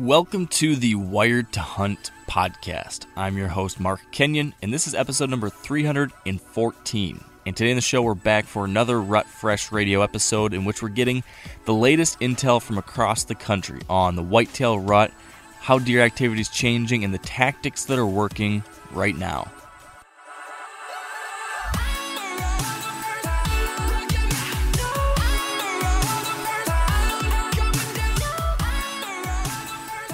[0.00, 3.04] Welcome to the Wired to Hunt podcast.
[3.16, 7.24] I'm your host, Mark Kenyon, and this is episode number 314.
[7.44, 10.82] And today in the show, we're back for another Rut Fresh radio episode in which
[10.82, 11.22] we're getting
[11.66, 15.12] the latest intel from across the country on the whitetail rut,
[15.60, 19.52] how deer activity is changing, and the tactics that are working right now.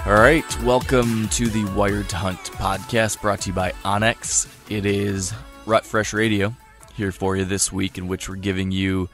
[0.06, 4.46] All right, welcome to the Wired to Hunt podcast brought to you by onX.
[4.70, 5.34] It is
[5.66, 6.54] Rut Fresh Radio
[6.94, 9.08] here for you this week, in which we're giving you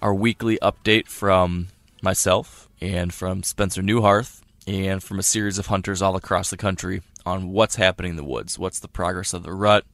[0.00, 1.68] our weekly update from
[2.02, 7.02] myself and from Spencer Neuharth and from a series of hunters all across the country
[7.24, 9.84] on what's happening in the woods, what's the progress of the rut,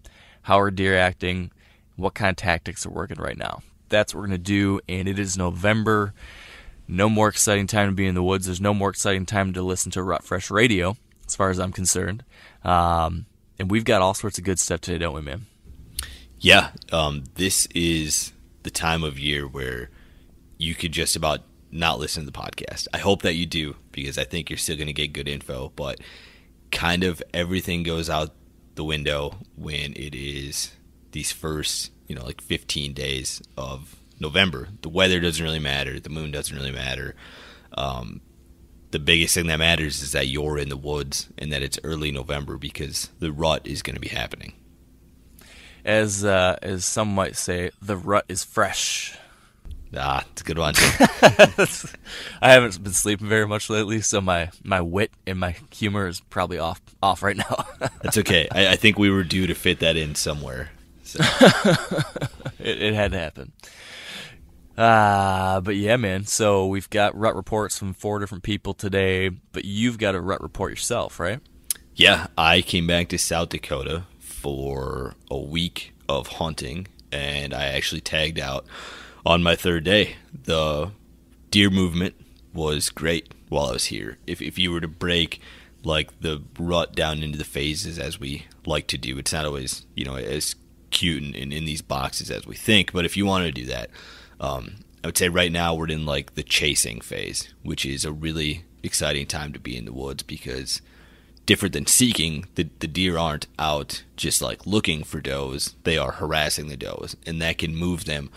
[0.40, 1.50] how are deer acting,
[1.96, 3.60] what kind of tactics are working right now.
[3.90, 6.14] That's what we're going to do, and it is November.
[6.88, 8.46] No more exciting time to be in the woods.
[8.46, 11.70] There's no more exciting time to listen to Rut Fresh Radio, as far as I'm
[11.70, 12.24] concerned.
[12.64, 13.26] Um,
[13.58, 15.46] and we've got all sorts of good stuff today, don't we, man?
[16.40, 18.32] Yeah, um, this is
[18.62, 19.90] the time of year where
[20.56, 21.40] you could just about
[21.70, 22.88] not listen to the podcast.
[22.94, 25.72] I hope that you do because I think you're still going to get good info,
[25.76, 26.00] but
[26.70, 28.30] kind of everything goes out
[28.76, 30.72] the window when it is
[31.12, 34.68] these first, you know, like 15 days of November.
[34.82, 36.00] The weather doesn't really matter.
[36.00, 37.14] The moon doesn't really matter.
[37.74, 38.20] Um,
[38.90, 42.10] the biggest thing that matters is that you're in the woods and that it's early
[42.10, 44.54] November because the rut is going to be happening.
[45.84, 49.16] As uh, as some might say, the rut is fresh.
[49.96, 50.74] Ah, it's a good one.
[52.42, 56.20] I haven't been sleeping very much lately, so my, my wit and my humor is
[56.20, 57.64] probably off off right now.
[58.02, 58.48] That's okay.
[58.52, 60.70] I, I, think we were due to fit that in somewhere.
[61.04, 61.20] So.
[62.58, 63.52] it, it, had to happen.
[64.78, 66.24] Uh, but yeah, man.
[66.24, 70.40] So we've got rut reports from four different people today, but you've got a rut
[70.40, 71.40] report yourself, right?
[71.96, 78.00] Yeah, I came back to South Dakota for a week of hunting, and I actually
[78.00, 78.66] tagged out
[79.26, 80.14] on my third day.
[80.44, 80.92] The
[81.50, 82.14] deer movement
[82.54, 84.18] was great while I was here.
[84.28, 85.40] If if you were to break
[85.82, 89.86] like the rut down into the phases as we like to do, it's not always
[89.96, 90.54] you know as
[90.90, 92.92] cute in, in, in these boxes as we think.
[92.92, 93.90] But if you want to do that,
[94.40, 98.12] um, I would say right now we're in like the chasing phase, which is a
[98.12, 100.80] really exciting time to be in the woods because
[101.46, 106.12] different than seeking, the, the deer aren't out just like looking for does, they are
[106.12, 108.30] harassing the does, and that can move them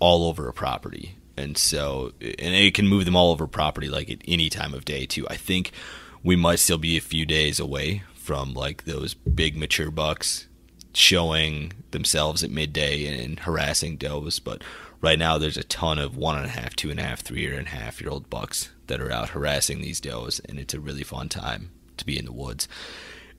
[0.00, 1.16] all over a property.
[1.36, 4.84] And so, and it can move them all over property like at any time of
[4.84, 5.24] day too.
[5.28, 5.70] I think
[6.24, 10.47] we might still be a few days away from like those big mature bucks
[10.98, 14.38] showing themselves at midday and harassing does.
[14.38, 14.62] But
[15.00, 17.46] right now, there's a ton of one and a half, two and a half, three
[17.46, 20.80] and a half year old bucks that are out harassing these does, and it's a
[20.80, 22.68] really fun time to be in the woods.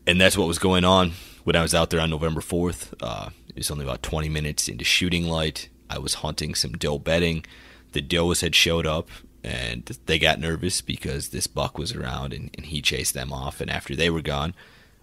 [0.07, 1.11] And that's what was going on
[1.44, 2.94] when I was out there on November 4th.
[3.01, 5.69] Uh, it was only about 20 minutes into shooting light.
[5.89, 7.45] I was hunting some doe bedding.
[7.91, 9.09] The does had showed up
[9.44, 13.62] and they got nervous because this buck was around and, and he chased them off.
[13.62, 14.53] And after they were gone,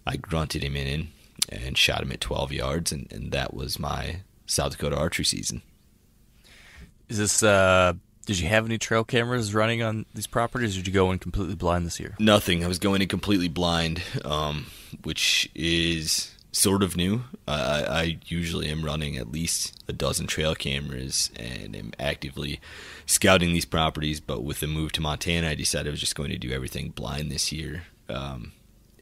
[0.07, 0.87] I grunted him in
[1.49, 2.93] and shot him at 12 yards.
[2.93, 5.63] And, and that was my South Dakota archery season.
[7.09, 7.95] Is this, uh,
[8.27, 10.75] did you have any trail cameras running on these properties?
[10.75, 12.17] Or did you go in completely blind this year?
[12.19, 12.65] Nothing.
[12.65, 14.67] I was going in completely blind, um,
[15.05, 17.23] which is sort of new.
[17.47, 22.61] I, I usually am running at least a dozen trail cameras and am actively
[23.05, 24.21] scouting these properties.
[24.21, 26.91] But with the move to Montana, I decided I was just going to do everything
[26.91, 27.85] blind this year.
[28.09, 28.53] Um,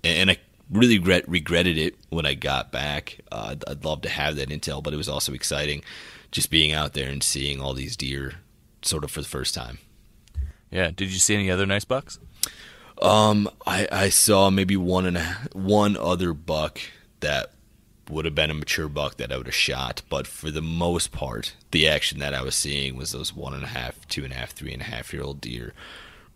[0.02, 0.38] and, and, I
[0.74, 3.20] really regret, regretted it when I got back.
[3.30, 5.82] Uh, I'd, I'd love to have that intel, but it was also exciting
[6.30, 8.34] just being out there and seeing all these deer
[8.82, 9.78] sort of for the first time.
[10.70, 10.90] Yeah.
[10.90, 12.18] Did you see any other nice bucks?
[13.00, 16.80] Um, I, I saw maybe one and a, one other buck
[17.20, 17.52] that
[18.10, 21.10] would have been a mature buck that I would have shot, but for the most
[21.10, 24.32] part, the action that I was seeing was those one and a half, two and
[24.32, 25.72] a half, three and a half year old deer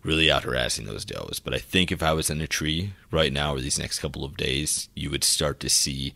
[0.03, 1.39] really out harassing those does.
[1.39, 4.23] But I think if I was in a tree right now or these next couple
[4.23, 6.13] of days, you would start to see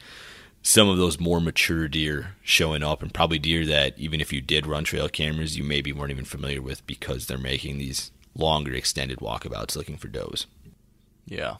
[0.62, 4.40] some of those more mature deer showing up and probably deer that even if you
[4.40, 8.74] did run trail cameras, you maybe weren't even familiar with because they're making these longer
[8.74, 10.46] extended walkabouts looking for does.
[11.26, 11.58] Yeah.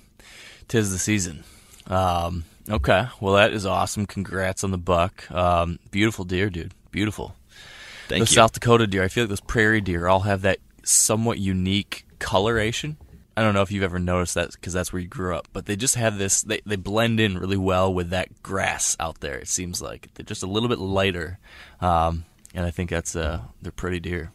[0.70, 1.44] Tis the season.
[1.88, 4.06] Um, Okay, well that is awesome.
[4.06, 5.30] Congrats on the buck.
[5.32, 6.74] Um, beautiful deer, dude.
[6.92, 7.36] Beautiful.
[8.08, 8.26] Thank you.
[8.26, 8.36] the you.
[8.36, 9.04] South Dakota deer.
[9.04, 12.98] I feel like those prairie deer all have that somewhat unique coloration.
[13.36, 15.66] I don't know if you've ever noticed that because that's where you grew up, but
[15.66, 16.42] they just have this.
[16.42, 19.40] They they blend in really well with that grass out there.
[19.40, 21.40] It seems like they're just a little bit lighter,
[21.82, 24.32] um, and I think that's uh they're pretty deer.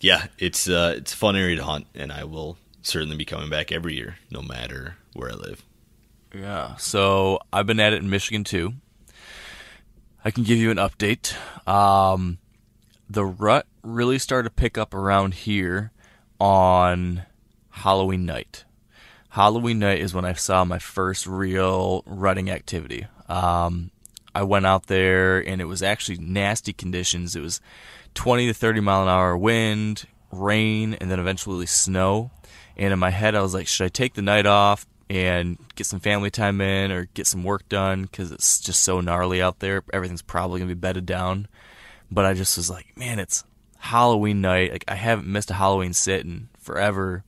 [0.00, 3.50] Yeah, it's uh it's a fun area to hunt, and I will certainly be coming
[3.50, 5.62] back every year, no matter where I live.
[6.34, 6.76] Yeah.
[6.76, 8.74] So I've been at it in Michigan too.
[10.24, 11.34] I can give you an update.
[11.68, 12.38] Um,
[13.08, 15.92] the rut really started to pick up around here
[16.40, 17.22] on
[17.70, 18.64] Halloween night.
[19.30, 23.06] Halloween night is when I saw my first real rutting activity.
[23.28, 23.90] Um,
[24.34, 27.36] I went out there and it was actually nasty conditions.
[27.36, 27.60] It was
[28.14, 32.30] 20 to 30 mile an hour wind, rain, and then eventually snow.
[32.76, 35.86] And in my head, I was like, should I take the night off, and get
[35.86, 39.60] some family time in or get some work done because it's just so gnarly out
[39.60, 39.82] there.
[39.92, 41.48] Everything's probably gonna be bedded down.
[42.10, 43.44] But I just was like, man, it's
[43.86, 44.72] Halloween night.
[44.72, 47.24] Like I haven't missed a Halloween sit in forever.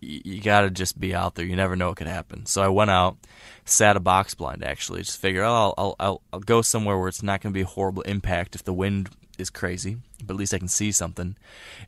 [0.00, 1.44] You, gotta just be out there.
[1.44, 2.44] You never know what could happen.
[2.46, 3.18] So I went out,
[3.64, 4.64] sat a box blind.
[4.64, 7.60] Actually, just figured, oh, I'll I'll I'll, I'll go somewhere where it's not gonna be
[7.60, 11.36] a horrible impact if the wind is crazy, but at least I can see something.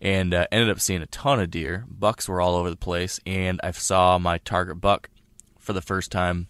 [0.01, 1.85] And uh, ended up seeing a ton of deer.
[1.89, 5.11] Bucks were all over the place, and I saw my target buck
[5.59, 6.47] for the first time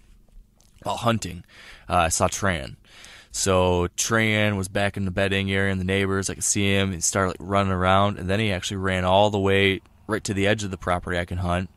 [0.83, 1.45] while hunting.
[1.89, 2.77] Uh, I saw Tran.
[3.37, 6.93] So Tran was back in the bedding area, and the neighbors, I could see him.
[6.93, 10.33] He started like running around, and then he actually ran all the way right to
[10.33, 11.69] the edge of the property I can hunt,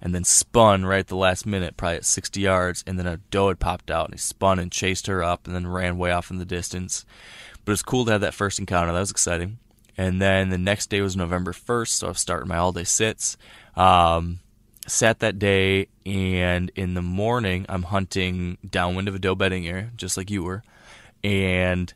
[0.00, 3.18] and then spun right at the last minute, probably at 60 yards, and then a
[3.30, 6.10] doe had popped out, and he spun and chased her up, and then ran way
[6.10, 7.04] off in the distance.
[7.66, 8.90] But it was cool to have that first encounter.
[8.90, 9.58] That was exciting.
[9.98, 12.84] And then the next day was November 1st, so I was starting my all day
[12.84, 13.36] sits.
[13.76, 14.40] Um,
[14.86, 19.90] sat that day, and in the morning, I'm hunting downwind of a doe bedding area,
[19.94, 20.62] just like you were.
[21.22, 21.92] And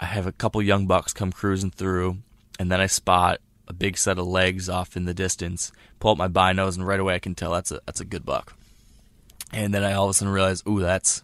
[0.00, 2.18] I have a couple young bucks come cruising through,
[2.58, 5.72] and then I spot a big set of legs off in the distance.
[6.00, 8.24] Pull up my binos, and right away I can tell that's a that's a good
[8.24, 8.54] buck.
[9.52, 11.22] And then I all of a sudden realize, ooh, that's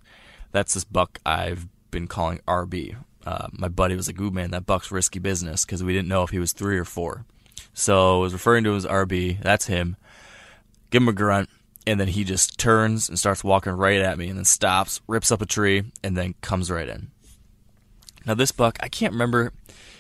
[0.52, 2.96] that's this buck I've been calling RB.
[3.26, 6.22] Uh, my buddy was like, ooh, man, that buck's risky business because we didn't know
[6.22, 7.24] if he was three or four.
[7.72, 9.40] So I was referring to him as RB.
[9.40, 9.96] That's him
[10.94, 11.50] give him a grunt,
[11.88, 15.32] and then he just turns and starts walking right at me, and then stops, rips
[15.32, 17.10] up a tree, and then comes right in.
[18.26, 19.52] Now this buck, I can't remember.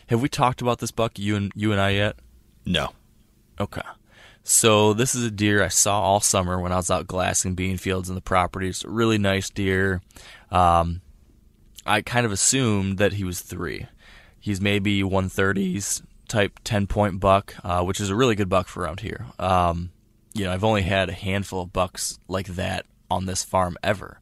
[0.08, 2.16] Have we talked about this buck, you and you and I yet?
[2.64, 2.90] No.
[3.60, 3.82] Okay.
[4.42, 7.78] So this is a deer I saw all summer when I was out glassing bean
[7.78, 8.68] fields in the property.
[8.68, 10.02] It's a really nice deer.
[10.50, 11.00] Um,
[11.86, 13.86] I kind of assumed that he was three.
[14.38, 18.82] He's maybe 130s type 10 point buck, uh, which is a really good buck for
[18.82, 19.26] around here.
[19.38, 19.90] Um,
[20.34, 24.20] you know, I've only had a handful of bucks like that on this farm ever.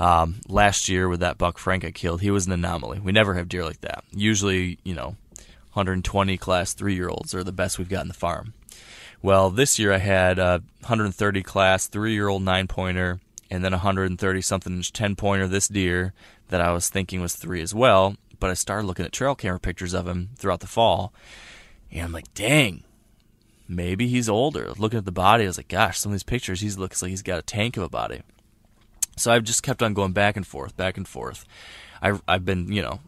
[0.00, 3.00] Um, last year with that buck Frank I killed, he was an anomaly.
[3.00, 4.02] We never have deer like that.
[4.10, 5.16] Usually, you know,
[5.74, 8.54] 120 class three year olds are the best we've got in the farm.
[9.20, 13.74] Well, this year I had a 130 class three year old nine pointer and then
[13.74, 16.14] a 130 something inch 10 pointer this deer
[16.48, 18.16] that I was thinking was three as well.
[18.38, 21.12] But I started looking at trail camera pictures of him throughout the fall,
[21.92, 22.84] and I'm like, dang,
[23.68, 24.72] maybe he's older.
[24.78, 27.10] Looking at the body, I was like, gosh, some of these pictures, he looks like
[27.10, 28.22] he's got a tank of a body.
[29.20, 31.44] So I've just kept on going back and forth, back and forth.
[32.02, 33.00] I, I've been, you know,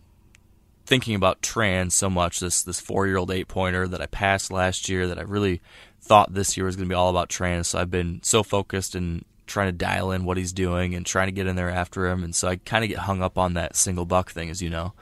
[0.85, 2.40] thinking about trans so much.
[2.40, 5.61] This this four year old eight pointer that I passed last year that I really
[6.00, 7.69] thought this year was going to be all about trans.
[7.69, 11.28] So I've been so focused and trying to dial in what he's doing and trying
[11.28, 12.25] to get in there after him.
[12.25, 14.71] And so I kind of get hung up on that single buck thing, as you
[14.71, 14.92] know.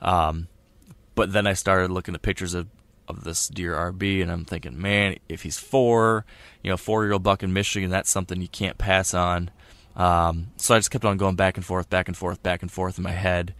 [0.00, 0.48] Um,
[1.14, 2.68] but then I started looking at pictures of
[3.08, 6.24] of this deer RB, and I'm thinking, man, if he's four,
[6.62, 9.50] you know, four year old buck in Michigan, that's something you can't pass on.
[9.96, 12.70] Um, so I just kept on going back and forth, back and forth, back and
[12.70, 13.54] forth in my head.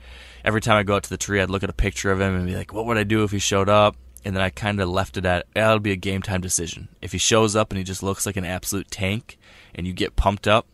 [0.45, 2.35] Every time I go out to the tree, I'd look at a picture of him
[2.35, 4.81] and be like, "What would I do if he showed up?" And then I kind
[4.81, 7.79] of left it at, "That'll be a game time decision." If he shows up and
[7.79, 9.39] he just looks like an absolute tank,
[9.75, 10.67] and you get pumped up,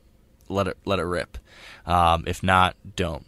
[0.49, 1.39] let it let it rip.
[1.87, 3.25] Um, if not, don't.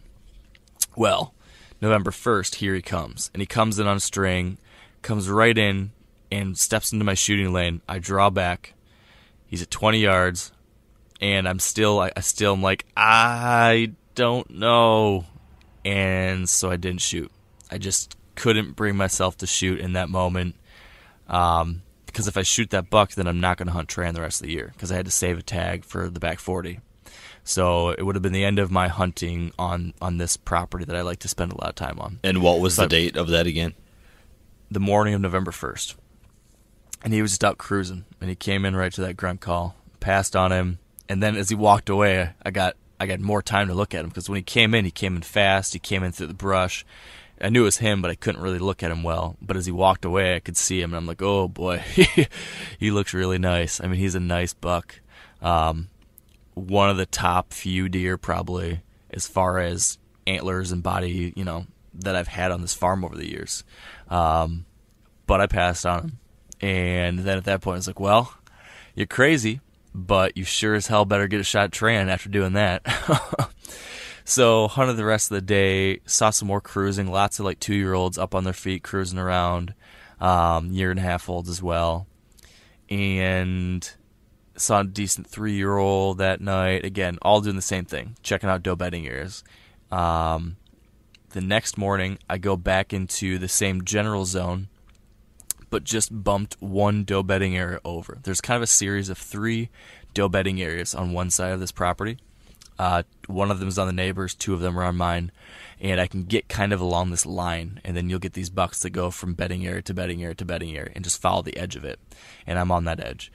[0.95, 1.33] Well,
[1.81, 4.57] November first, here he comes, and he comes in on a string,
[5.01, 5.91] comes right in,
[6.31, 7.81] and steps into my shooting lane.
[7.87, 8.73] I draw back.
[9.47, 10.51] He's at 20 yards
[11.21, 15.25] and I'm still I, I still am like I don't know,
[15.83, 17.31] and so I didn't shoot.
[17.71, 20.55] I just couldn't bring myself to shoot in that moment.
[21.27, 24.21] Um, because if I shoot that buck, then I'm not going to hunt Tran the
[24.21, 26.79] rest of the year because I had to save a tag for the back 40.
[27.43, 30.95] So it would have been the end of my hunting on on this property that
[30.95, 32.19] I like to spend a lot of time on.
[32.23, 33.73] And what was the date of that again?
[34.71, 35.95] The morning of November 1st.
[37.03, 39.75] And he was just out cruising, and he came in right to that grunt call,
[39.99, 43.67] passed on him, and then as he walked away, I got I got more time
[43.67, 45.73] to look at him because when he came in, he came in fast.
[45.73, 46.85] He came in through the brush.
[47.41, 49.35] I knew it was him, but I couldn't really look at him well.
[49.41, 51.79] But as he walked away, I could see him, and I'm like, oh boy,
[52.79, 53.81] he looks really nice.
[53.81, 55.01] I mean, he's a nice buck.
[55.41, 55.89] Um,
[56.53, 61.65] one of the top few deer, probably as far as antlers and body, you know,
[61.93, 63.65] that I've had on this farm over the years.
[64.09, 64.65] Um,
[65.27, 66.19] but I passed on him,
[66.61, 68.33] and then at that point, I was like, well,
[68.95, 69.59] you're crazy,
[69.95, 72.81] but you sure as hell better get a shot at Tran after doing that.
[74.25, 77.75] so hunted the rest of the day, saw some more cruising, lots of like two
[77.75, 79.73] year olds up on their feet cruising around,
[80.19, 82.07] um, year and a half olds as well,
[82.89, 83.89] and
[84.57, 86.83] saw a decent three year old that night.
[86.83, 89.45] Again, all doing the same thing, checking out doe bedding ears.
[89.91, 90.57] Um,
[91.29, 94.67] the next morning, I go back into the same general zone
[95.69, 98.19] but just bumped one doe bedding area over.
[98.23, 99.69] There's kind of a series of three
[100.13, 102.17] doe bedding areas on one side of this property.
[102.77, 105.31] Uh, one of them is on the neighbors, two of them are on mine,
[105.79, 108.81] and I can get kind of along this line, and then you'll get these bucks
[108.81, 111.55] that go from bedding area to bedding area to bedding area, and just follow the
[111.55, 111.99] edge of it,
[112.45, 113.31] and I'm on that edge.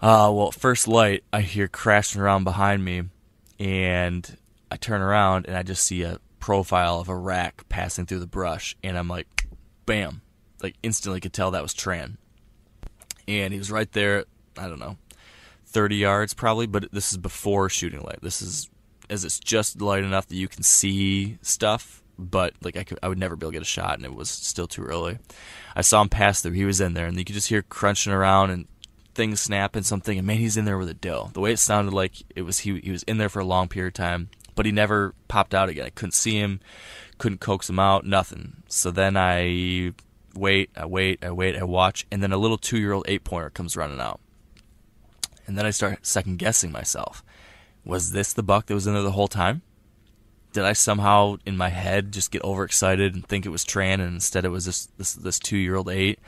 [0.00, 3.04] Uh, well, first light, I hear crashing around behind me,
[3.60, 4.36] and
[4.70, 8.26] I turn around and I just see a profile of a rack passing through the
[8.26, 9.46] brush, and I'm like,
[9.86, 10.22] bam,
[10.62, 12.16] like instantly could tell that was Tran.
[13.26, 14.24] And he was right there,
[14.56, 14.96] I don't know,
[15.66, 18.20] 30 yards probably, but this is before shooting light.
[18.22, 18.70] This is
[19.10, 23.08] as it's just light enough that you can see stuff, but like I could I
[23.08, 25.18] would never be able to get a shot and it was still too early.
[25.76, 26.52] I saw him pass through.
[26.52, 28.66] He was in there and you could just hear crunching around and
[29.14, 31.30] things snapping something and man he's in there with a doe.
[31.32, 33.68] The way it sounded like it was he he was in there for a long
[33.68, 35.86] period of time, but he never popped out again.
[35.86, 36.60] I couldn't see him,
[37.18, 38.62] couldn't coax him out, nothing.
[38.68, 39.92] So then I
[40.38, 43.24] wait, I wait, I wait, I watch, and then a little two year old eight
[43.24, 44.20] pointer comes running out.
[45.46, 47.24] And then I start second guessing myself.
[47.84, 49.62] Was this the buck that was in there the whole time?
[50.52, 54.14] Did I somehow in my head just get overexcited and think it was Tran, and
[54.14, 56.18] instead it was this this, this two year old eight?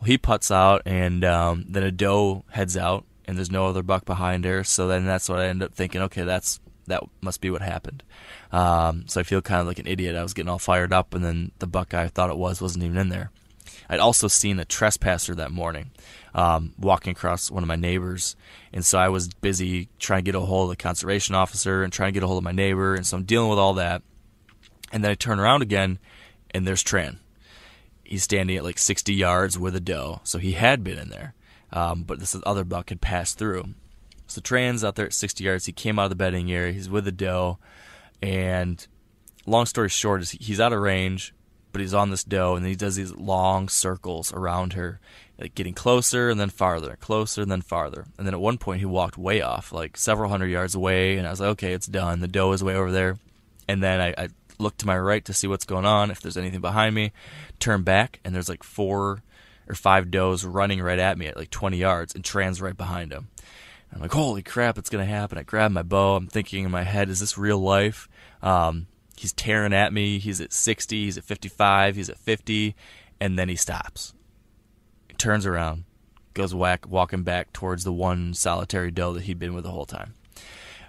[0.00, 3.82] Well, he puts out, and um, then a doe heads out, and there's no other
[3.82, 4.64] buck behind her.
[4.64, 6.02] So then that's what I end up thinking.
[6.02, 8.02] Okay, that's that must be what happened.
[8.52, 10.16] Um, so I feel kind of like an idiot.
[10.16, 12.84] I was getting all fired up, and then the buck I thought it was wasn't
[12.84, 13.30] even in there.
[13.88, 15.90] I'd also seen a trespasser that morning
[16.34, 18.36] um, walking across one of my neighbors.
[18.72, 21.92] And so I was busy trying to get a hold of the conservation officer and
[21.92, 22.94] trying to get a hold of my neighbor.
[22.94, 24.02] And so I'm dealing with all that.
[24.92, 25.98] And then I turn around again,
[26.52, 27.16] and there's Tran.
[28.04, 30.20] He's standing at like 60 yards with a doe.
[30.24, 31.34] So he had been in there.
[31.72, 33.74] Um, but this other buck had passed through.
[34.26, 35.66] So Tran's out there at 60 yards.
[35.66, 36.72] He came out of the bedding area.
[36.72, 37.58] He's with a doe.
[38.22, 38.86] And
[39.46, 41.34] long story short is he's out of range
[41.76, 44.98] but he's on this doe and he does these long circles around her,
[45.38, 48.06] like getting closer and then farther, closer and then farther.
[48.16, 51.26] And then at one point he walked way off, like several hundred yards away, and
[51.26, 52.20] I was like, okay, it's done.
[52.20, 53.18] The doe is way over there.
[53.68, 54.28] And then I, I
[54.58, 57.12] look to my right to see what's going on, if there's anything behind me,
[57.58, 59.22] turn back, and there's like four
[59.68, 63.12] or five does running right at me at like 20 yards, and Tran's right behind
[63.12, 63.28] him.
[63.92, 65.36] I'm like, holy crap, it's gonna happen.
[65.36, 66.16] I grab my bow.
[66.16, 68.08] I'm thinking in my head, is this real life?
[68.40, 70.18] Um, he's tearing at me.
[70.18, 72.74] He's at 60, he's at 55, he's at 50,
[73.20, 74.14] and then he stops.
[75.08, 75.84] He turns around,
[76.34, 79.86] goes whack, walking back towards the one solitary doe that he'd been with the whole
[79.86, 80.14] time.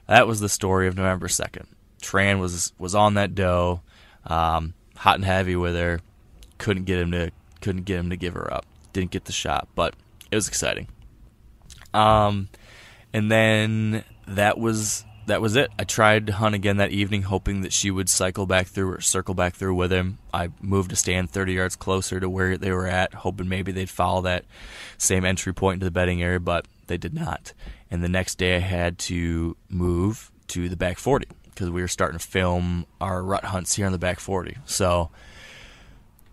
[0.07, 1.65] That was the story of November 2nd.
[2.01, 3.81] Tran was was on that doe,
[4.25, 5.99] um, hot and heavy with her.
[6.57, 7.31] Couldn't get him to
[7.61, 8.65] couldn't get him to give her up.
[8.93, 9.95] Didn't get the shot, but
[10.31, 10.87] it was exciting.
[11.93, 12.49] Um,
[13.13, 15.69] and then that was that was it.
[15.77, 19.01] I tried to hunt again that evening, hoping that she would cycle back through or
[19.01, 20.17] circle back through with him.
[20.33, 23.89] I moved to stand 30 yards closer to where they were at, hoping maybe they'd
[23.89, 24.45] follow that
[24.97, 27.53] same entry point into the bedding area, but they did not.
[27.91, 31.87] And the next day I had to move to the back 40 because we were
[31.87, 34.57] starting to film our rut hunts here on the back 40.
[34.65, 35.09] So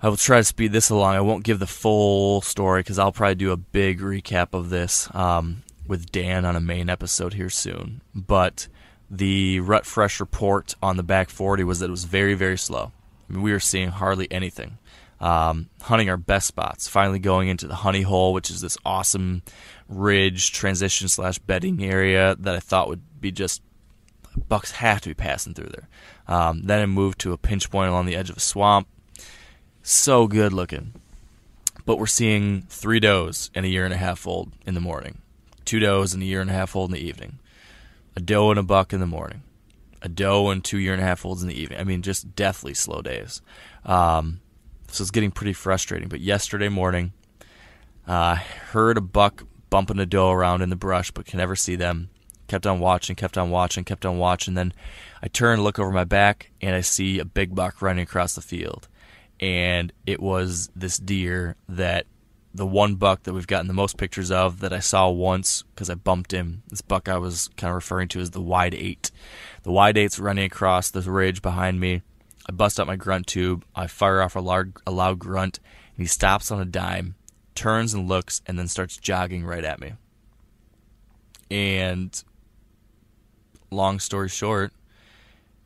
[0.03, 1.17] I will try to speed this along.
[1.17, 5.13] I won't give the full story because I'll probably do a big recap of this
[5.15, 8.03] um, with Dan on a main episode here soon.
[8.15, 8.69] But
[9.11, 12.93] the rut fresh report on the back 40 was that it was very, very slow.
[13.29, 14.79] I mean, we were seeing hardly anything.
[15.21, 19.43] Um, hunting our best spots, finally going into the honey hole, which is this awesome
[19.89, 23.63] ridge transition slash bedding area that I thought would be just
[24.49, 25.89] bucks have to be passing through there.
[26.27, 28.89] Um, then I moved to a pinch point along the edge of a swamp.
[29.83, 30.95] So good looking.
[31.87, 35.21] But we're seeing three does and a year and a half old in the morning,
[35.65, 37.39] two does and a year and a half old in the evening,
[38.17, 39.43] a doe and a buck in the morning,
[40.03, 41.81] a doe and two year and a half olds in the evening.
[41.81, 43.43] I mean, just deathly slow days.
[43.85, 44.41] Um,
[44.89, 46.09] so it's getting pretty frustrating.
[46.09, 47.13] But yesterday morning,
[48.07, 51.57] I uh, heard a buck bumping a doe around in the brush, but can never
[51.57, 52.11] see them
[52.47, 54.55] kept on watching, kept on watching, kept on watching.
[54.55, 54.73] Then
[55.23, 58.41] I turn, look over my back, and I see a big buck running across the
[58.41, 58.89] field.
[59.41, 62.07] And it was this deer that
[62.55, 65.91] the one buck that we've gotten the most pictures of that I saw once because
[65.91, 66.63] I bumped him.
[66.69, 69.11] This buck I was kind of referring to as the wide eight.
[69.65, 72.03] The wide eight's running across the ridge behind me.
[72.49, 73.65] I bust out my grunt tube.
[73.75, 75.59] I fire off a loud, a loud grunt,
[75.97, 77.17] and he stops on a dime,
[77.57, 79.95] turns and looks, and then starts jogging right at me.
[81.51, 82.23] And
[83.71, 84.73] long story short,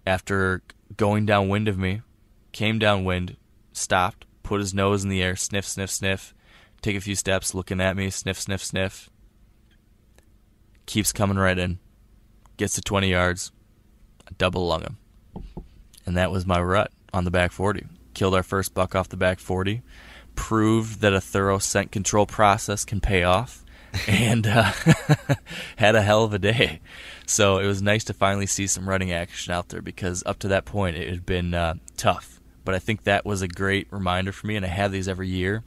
[0.06, 0.62] after
[0.96, 2.00] going downwind of me,
[2.52, 3.36] came downwind,
[3.74, 6.34] stopped, put his nose in the air, sniff, sniff, sniff,
[6.82, 9.10] take a few steps, looking at me, sniff, sniff, sniff.
[10.86, 11.78] Keeps coming right in.
[12.56, 13.52] Gets to 20 yards,
[14.26, 14.96] I double lung him.
[16.06, 17.86] And that was my rut on the back 40.
[18.14, 19.82] Killed our first buck off the back 40.
[20.34, 23.64] Proved that a thorough scent control process can pay off.
[24.06, 24.70] and uh,
[25.76, 26.80] had a hell of a day.
[27.26, 30.48] So it was nice to finally see some running action out there because up to
[30.48, 32.40] that point it had been uh, tough.
[32.64, 35.28] But I think that was a great reminder for me, and I have these every
[35.28, 35.64] year.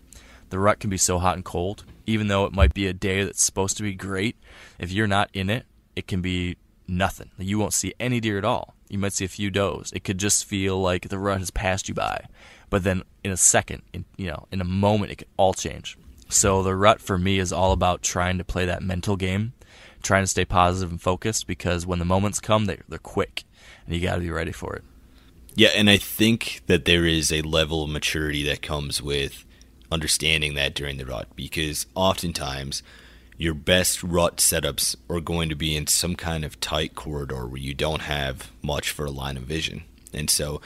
[0.52, 3.24] The rut can be so hot and cold, even though it might be a day
[3.24, 4.36] that's supposed to be great.
[4.78, 7.32] If you're not in it, it can be nothing.
[7.40, 8.76] You won't see any deer at all.
[8.88, 9.92] You might see a few does.
[9.94, 12.26] It could just feel like the rut has passed you by.
[12.70, 15.98] But then in a second, in you know, in a moment, it could all change.
[16.30, 19.54] So the rut for me is all about trying to play that mental game
[20.02, 23.44] trying to stay positive and focused because when the moments come, they, they're quick
[23.86, 24.84] and you got to be ready for it.
[25.56, 29.46] Yeah, and I think that there is a level of maturity that comes with
[29.92, 32.82] understanding that during the rut because oftentimes
[33.38, 37.58] your best rut setups are going to be in some kind of tight corridor where
[37.58, 39.84] you don't have much for a line of vision.
[40.14, 40.62] And so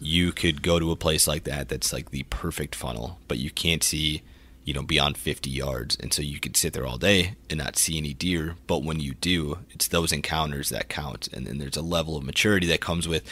[0.00, 3.50] you could go to a place like that that's like the perfect funnel, but you
[3.50, 4.22] can't see
[4.64, 5.96] you know, beyond 50 yards.
[5.96, 8.56] And so you could sit there all day and not see any deer.
[8.66, 11.28] But when you do, it's those encounters that count.
[11.32, 13.24] And then there's a level of maturity that comes with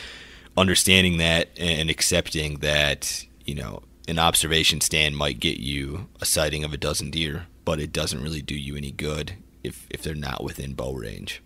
[0.57, 6.64] understanding that and accepting that, you know, an observation stand might get you a sighting
[6.64, 10.14] of a dozen deer, but it doesn't really do you any good if, if they're
[10.14, 11.42] not within bow range.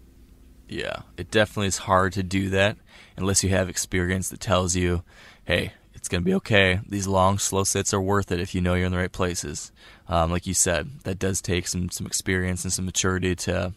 [0.68, 2.78] Yeah, it definitely is hard to do that
[3.16, 5.02] unless you have experience that tells you,
[5.44, 6.80] hey, it's going to be okay.
[6.88, 9.72] These long, slow sits are worth it if you know you're in the right places.
[10.08, 13.74] Um, like you said, that does take some some experience and some maturity to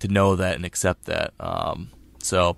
[0.00, 1.32] to know that and accept that.
[1.40, 1.90] Um,
[2.22, 2.56] so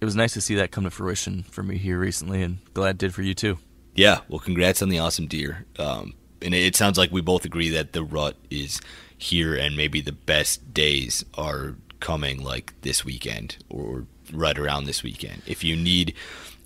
[0.00, 2.96] it was nice to see that come to fruition for me here recently, and glad
[2.96, 3.58] it did for you too.
[3.96, 5.66] Yeah, well, congrats on the awesome deer.
[5.78, 8.80] Um, and it sounds like we both agree that the rut is
[9.18, 15.02] here, and maybe the best days are coming, like this weekend or right around this
[15.02, 15.42] weekend.
[15.46, 16.14] If you need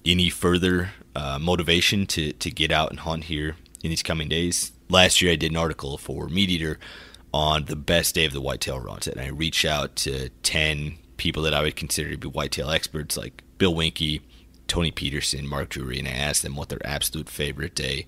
[0.04, 4.72] any further uh, motivation to, to get out and hunt here in these coming days.
[4.88, 6.76] Last year, I did an article for MeatEater
[7.32, 11.42] on the best day of the whitetail runs, and I reached out to 10 people
[11.44, 14.20] that I would consider to be whitetail experts, like Bill Winke,
[14.70, 18.06] Tony Peterson, Mark Drury, and I asked them what their absolute favorite day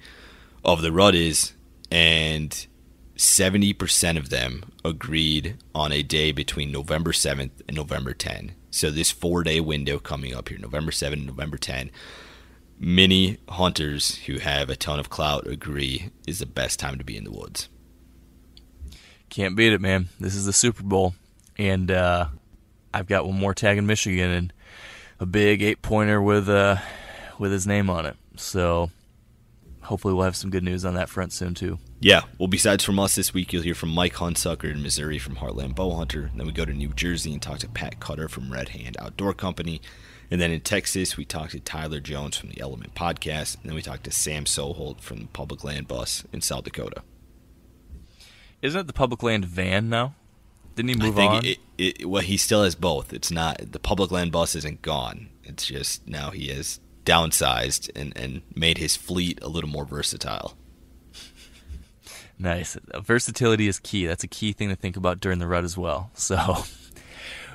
[0.64, 1.54] of the rut is,
[1.90, 2.68] and
[3.16, 8.52] 70% of them agreed on a day between November 7th and November 10.
[8.70, 11.90] So this four day window coming up here, November 7th and November 10,
[12.78, 17.16] many hunters who have a ton of clout agree is the best time to be
[17.16, 17.68] in the woods.
[19.30, 20.10] Can't beat it, man.
[20.20, 21.16] This is the Super Bowl,
[21.58, 22.28] and uh,
[22.94, 24.52] I've got one more tag in Michigan and
[25.22, 26.76] a big eight pointer with uh,
[27.38, 28.16] with his name on it.
[28.36, 28.90] So
[29.82, 31.78] hopefully we'll have some good news on that front soon too.
[32.00, 35.36] Yeah, well, besides from us this week, you'll hear from Mike Hunsucker in Missouri from
[35.36, 36.36] Heartland Bowhunter.
[36.36, 39.32] Then we go to New Jersey and talk to Pat Cutter from Red Hand Outdoor
[39.32, 39.80] Company.
[40.28, 43.60] And then in Texas, we talked to Tyler Jones from the Element Podcast.
[43.60, 47.02] And then we talked to Sam Soholt from the Public Land Bus in South Dakota.
[48.62, 50.16] Isn't it the Public Land van now?
[50.74, 51.44] Didn't he move I think on?
[51.44, 53.12] It, it, well, he still has both.
[53.12, 55.28] It's not the public land bus isn't gone.
[55.44, 60.56] It's just now he has downsized and, and made his fleet a little more versatile.
[62.38, 62.76] Nice.
[63.00, 64.06] Versatility is key.
[64.06, 66.10] That's a key thing to think about during the rut as well.
[66.22, 66.64] So,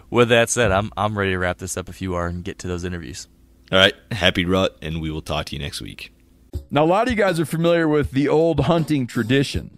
[0.10, 2.60] with that said, I'm I'm ready to wrap this up if you are and get
[2.60, 3.28] to those interviews.
[3.72, 6.14] All right, happy rut, and we will talk to you next week.
[6.72, 9.78] Now, a lot of you guys are familiar with the old hunting tradition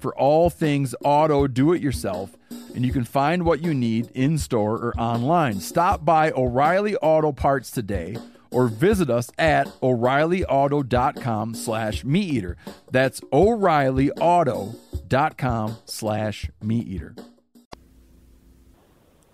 [0.00, 2.36] for all things auto do it yourself,
[2.74, 5.60] and you can find what you need in store or online.
[5.60, 8.16] Stop by O'Reilly Auto Parts today
[8.50, 12.56] or visit us at o'reillyauto.com slash meat eater.
[12.90, 17.14] That's o'reillyauto.com slash meat eater.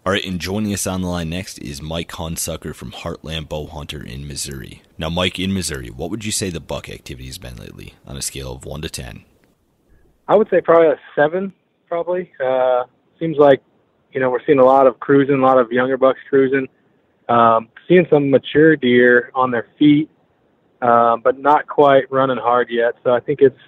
[0.04, 3.66] All right, and joining us on the line next is Mike Hunsucker from Heartland Bow
[3.66, 4.82] Hunter in Missouri.
[4.98, 8.16] Now, Mike, in Missouri, what would you say the buck activity has been lately on
[8.16, 9.24] a scale of 1 to 10?
[10.28, 11.52] I would say probably a seven.
[11.88, 12.84] Probably uh,
[13.18, 13.62] seems like
[14.12, 16.68] you know we're seeing a lot of cruising, a lot of younger bucks cruising.
[17.28, 20.08] Um, seeing some mature deer on their feet,
[20.82, 22.94] uh, but not quite running hard yet.
[23.04, 23.58] So I think it's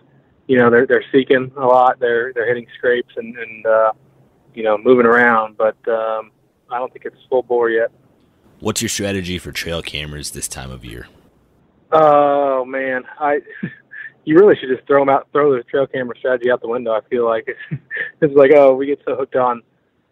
[0.46, 2.00] you know they're they're seeking a lot.
[2.00, 3.92] They're they're hitting scrapes and and uh,
[4.54, 6.32] you know moving around, but um,
[6.70, 7.90] I don't think it's full bore yet.
[8.60, 11.06] What's your strategy for trail cameras this time of year?
[11.92, 13.40] Oh man, I
[14.24, 16.92] you really should just throw them out, throw the trail camera strategy out the window.
[16.92, 17.48] I feel like
[18.20, 19.62] it's, like oh, we get so hooked on,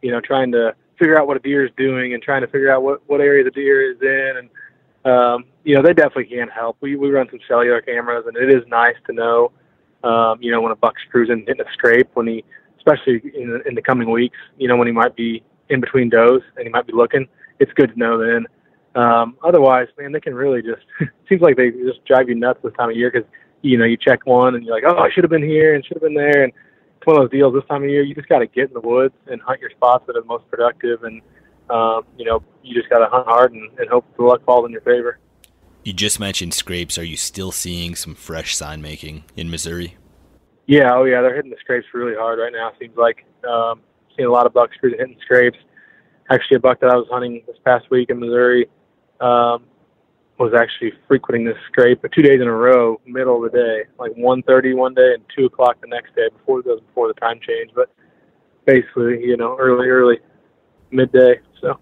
[0.02, 2.70] you know, trying to figure out what a deer is doing and trying to figure
[2.70, 6.48] out what what area the deer is in, and um, you know they definitely can
[6.48, 6.76] help.
[6.80, 9.52] We we run some cellular cameras, and it is nice to know,
[10.04, 12.44] um, you know, when a buck's cruising hitting a scrape when he,
[12.78, 16.40] especially in in the coming weeks, you know, when he might be in between does
[16.56, 17.26] and he might be looking.
[17.58, 18.46] It's good to know then.
[18.94, 22.60] Um, otherwise, man, they can really just it seems like they just drive you nuts
[22.62, 23.28] this time of year because
[23.66, 25.84] you know you check one and you're like, oh, I should have been here and
[25.84, 26.52] should have been there, and
[26.96, 27.54] it's one of those deals.
[27.54, 29.70] This time of year, you just got to get in the woods and hunt your
[29.70, 31.20] spots that are the most productive, and
[31.70, 34.66] um, you know you just got to hunt hard and, and hope the luck falls
[34.66, 35.18] in your favor.
[35.84, 36.98] You just mentioned scrapes.
[36.98, 39.96] Are you still seeing some fresh sign making in Missouri?
[40.66, 42.72] Yeah, oh yeah, they're hitting the scrapes really hard right now.
[42.80, 43.80] Seems like um,
[44.16, 45.58] seeing a lot of bucks hitting scrapes.
[46.28, 48.68] Actually, a buck that I was hunting this past week in Missouri
[49.20, 49.64] um,
[50.38, 54.12] was actually frequenting this scrape two days in a row, middle of the day, like
[54.12, 56.28] 1.30 one day and 2 o'clock the next day.
[56.30, 57.90] Before was before the time change, but
[58.66, 60.18] basically, you know, early, early,
[60.90, 61.40] midday.
[61.60, 61.78] So.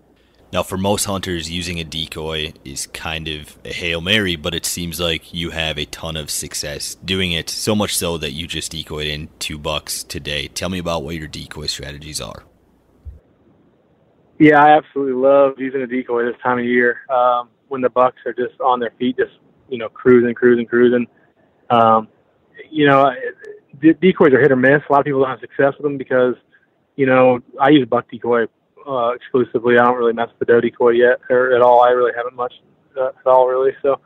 [0.53, 4.65] Now, for most hunters, using a decoy is kind of a hail mary, but it
[4.65, 7.51] seems like you have a ton of success doing it.
[7.51, 10.47] So much so that you just decoyed in two bucks today.
[10.47, 12.45] Tell me about what your decoy strategies are.
[14.39, 18.19] Yeah, I absolutely love using a decoy this time of year um, when the bucks
[18.25, 19.33] are just on their feet, just
[19.69, 21.09] you know, cruising, cruising, cruising.
[21.71, 22.07] Um,
[22.71, 23.13] you know,
[23.81, 24.81] de- decoys are hit or miss.
[24.89, 26.37] A lot of people don't have success with them because,
[26.95, 28.45] you know, I use buck decoy
[28.87, 29.77] uh, exclusively.
[29.77, 31.83] I don't really mess with the doe decoy yet or at all.
[31.83, 32.53] I really haven't much
[32.97, 33.73] uh, at all, really.
[33.83, 33.99] So,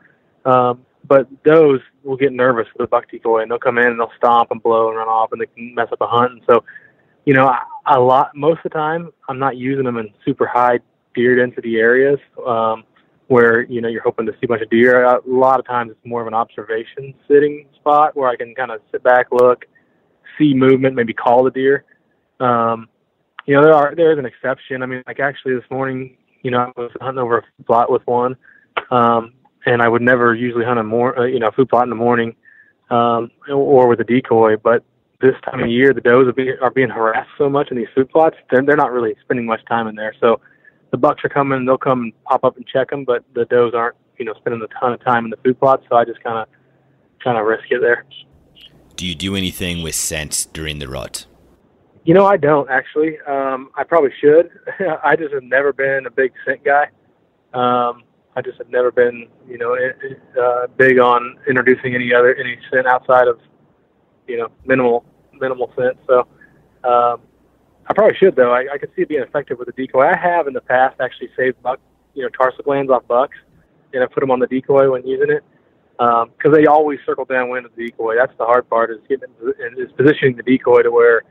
[0.45, 3.99] um, but those will get nervous with a buck decoy, and they'll come in and
[3.99, 6.31] they'll stomp and blow and run off, and they can mess up a hunt.
[6.31, 6.63] And so,
[7.25, 7.53] you know,
[7.85, 10.79] a lot most of the time, I'm not using them in super high
[11.13, 12.83] deer density areas um,
[13.29, 15.05] where you know you're hoping to see a bunch of deer.
[15.05, 18.71] A lot of times, it's more of an observation sitting spot where I can kind
[18.71, 19.65] of sit back, look,
[20.37, 21.85] see movement, maybe call the deer.
[22.39, 22.89] Um,
[23.45, 24.81] you know, there are there is an exception.
[24.81, 28.01] I mean, like actually this morning, you know, I was hunting over a plot with
[28.05, 28.35] one,
[28.89, 29.33] um,
[29.65, 31.95] and I would never usually hunt a more, uh, you know, food plot in the
[31.95, 32.35] morning,
[32.89, 34.57] um, or with a decoy.
[34.57, 34.83] But
[35.21, 37.87] this time of year, the does are being, are being harassed so much in these
[37.93, 38.37] food plots.
[38.49, 40.15] They're they're not really spending much time in there.
[40.19, 40.41] So
[40.91, 41.65] the bucks are coming.
[41.65, 44.61] They'll come and pop up and check them, but the does aren't, you know, spending
[44.61, 45.83] a ton of time in the food plots.
[45.89, 46.47] So I just kind of
[47.23, 48.05] kind of risk it there.
[48.95, 51.25] Do you do anything with scent during the rut?
[52.03, 53.19] You know, I don't actually.
[53.21, 54.49] Um, I probably should.
[55.03, 56.85] I just have never been a big scent guy.
[57.53, 58.03] Um,
[58.35, 59.75] I just have never been, you know,
[60.41, 63.39] uh, big on introducing any other any scent outside of,
[64.27, 65.97] you know, minimal minimal scent.
[66.07, 66.27] So,
[66.83, 67.21] um,
[67.89, 68.53] I probably should though.
[68.53, 70.05] I, I could see it being effective with a decoy.
[70.05, 71.79] I have in the past actually saved buck,
[72.13, 73.37] you know, tarsal glands off bucks,
[73.93, 75.43] and I put them on the decoy when using it
[75.97, 78.15] because um, they always circle downwind of the decoy.
[78.15, 79.27] That's the hard part is getting
[79.59, 81.23] and is positioning the decoy to where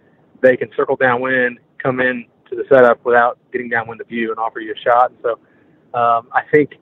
[0.42, 4.38] they can circle downwind, come in to the setup without getting downwind of you and
[4.38, 5.10] offer you a shot.
[5.10, 5.30] And so
[5.98, 6.72] um, I think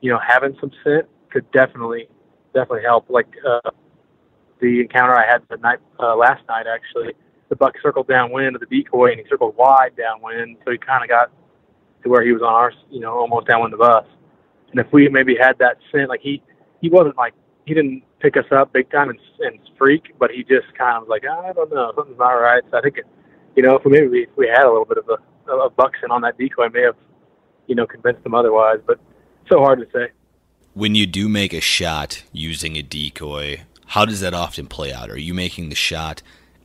[0.00, 2.08] you know having some scent could definitely
[2.54, 3.10] definitely help.
[3.10, 3.70] Like uh,
[4.60, 7.12] the encounter I had the night uh, last night actually,
[7.48, 11.02] the buck circled downwind of the decoy and he circled wide downwind, so he kind
[11.02, 11.30] of got
[12.02, 14.06] to where he was on our you know almost downwind of us.
[14.70, 16.42] And if we maybe had that scent, like he
[16.80, 17.34] he wasn't like
[17.64, 21.02] he didn't pick us up big time and, and freak, but he just kind of
[21.02, 22.62] was like, oh, I don't know, something's not right.
[22.70, 23.06] So I think, it,
[23.56, 25.92] you know, if we maybe if we had a little bit of a, a buck
[26.00, 26.96] scent on that decoy, may have,
[27.66, 28.78] you know, convinced him otherwise.
[28.86, 28.98] But
[29.48, 30.12] so hard to say.
[30.74, 35.10] When you do make a shot using a decoy, how does that often play out?
[35.10, 36.22] Are you making the shot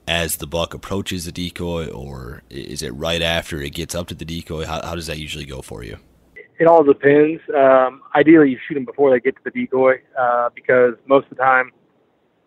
[0.07, 4.15] as the buck approaches the decoy, or is it right after it gets up to
[4.15, 4.65] the decoy?
[4.65, 5.97] How, how does that usually go for you?
[6.59, 7.41] it all depends.
[7.55, 11.37] Um, ideally, you shoot them before they get to the decoy uh, because most of
[11.37, 11.71] the time,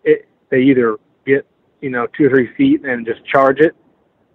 [0.03, 1.45] it they either get
[1.81, 3.75] you know two or three feet and just charge it,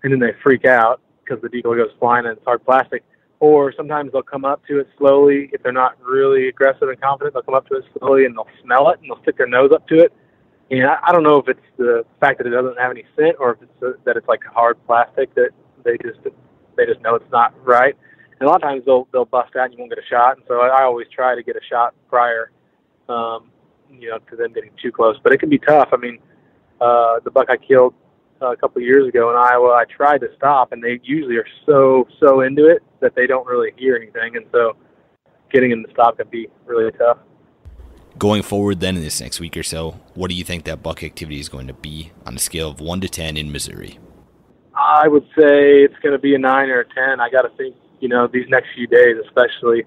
[0.02, 3.02] and then they freak out because the decoy goes flying and it's hard plastic.
[3.40, 7.34] Or sometimes they'll come up to it slowly if they're not really aggressive and confident.
[7.34, 9.72] They'll come up to it slowly and they'll smell it and they'll stick their nose
[9.72, 10.12] up to it.
[10.72, 13.36] And I, I don't know if it's the fact that it doesn't have any scent
[13.38, 15.50] or if it's a, that it's like hard plastic that
[15.84, 16.18] they just
[16.76, 17.96] they just know it's not right
[18.42, 20.36] and a lot of times they'll they'll bust out and you won't get a shot.
[20.36, 22.50] And so I, I always try to get a shot prior,
[23.08, 23.52] um,
[23.88, 25.16] you know, to them getting too close.
[25.22, 25.90] But it can be tough.
[25.92, 26.18] I mean,
[26.80, 27.94] uh, the buck I killed
[28.42, 31.36] uh, a couple of years ago in Iowa, I tried to stop, and they usually
[31.36, 34.76] are so so into it that they don't really hear anything, and so
[35.52, 37.18] getting them to stop can be really tough.
[38.18, 41.02] Going forward, then in this next week or so, what do you think that buck
[41.02, 43.98] activity is going to be on a scale of one to ten in Missouri?
[44.74, 47.20] I would say it's going to be a nine or a ten.
[47.20, 49.84] I got to think you know, these next few days, especially,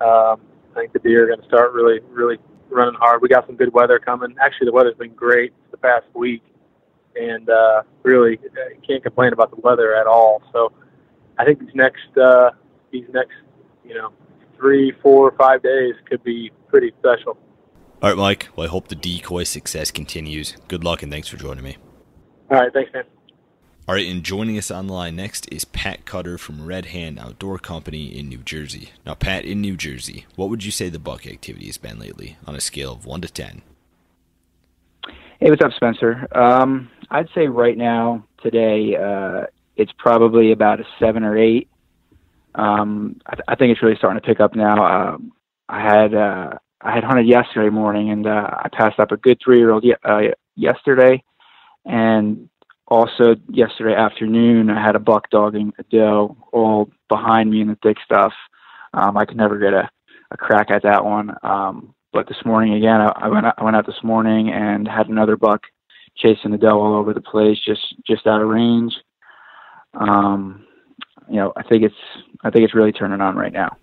[0.00, 2.38] um, I think the deer are going to start really, really
[2.70, 3.20] running hard.
[3.20, 4.36] We got some good weather coming.
[4.40, 6.44] Actually, the weather's been great the past week,
[7.16, 10.40] and uh, really uh, can't complain about the weather at all.
[10.52, 10.72] So,
[11.36, 12.50] I think these next, uh,
[12.92, 13.34] these next,
[13.84, 14.12] you know,
[14.56, 17.36] three, four, five days could be pretty special.
[18.00, 18.48] All right, Mike.
[18.54, 20.56] Well, I hope the decoy success continues.
[20.68, 21.78] Good luck, and thanks for joining me.
[22.48, 23.02] All right, thanks, man.
[23.88, 27.18] All right, and joining us on the line next is Pat Cutter from Red Hand
[27.18, 28.90] Outdoor Company in New Jersey.
[29.04, 32.36] Now, Pat, in New Jersey, what would you say the buck activity has been lately
[32.46, 33.62] on a scale of 1 to 10?
[35.40, 36.28] Hey, what's up, Spencer?
[36.36, 41.68] Um, I'd say right now, today, uh, it's probably about a 7 or 8.
[42.54, 45.14] Um, I, th- I, think it's really starting to pick up now.
[45.14, 45.32] Um,
[45.68, 49.38] I had uh, I had hunted yesterday morning, and uh, I passed up a good
[49.42, 50.20] three-year-old ye- uh,
[50.54, 51.22] yesterday,
[51.84, 52.48] and
[52.86, 57.78] also yesterday afternoon I had a buck dogging a doe all behind me in the
[57.82, 58.32] thick stuff.
[58.94, 59.90] Um, I could never get a,
[60.30, 61.34] a crack at that one.
[61.42, 64.88] Um, but this morning again, I, I went out, I went out this morning and
[64.88, 65.62] had another buck
[66.16, 68.94] chasing the doe all over the place, just just out of range.
[69.94, 70.64] Um,
[71.28, 71.94] you know, I think it's
[72.42, 73.76] I think it's really turning on right now.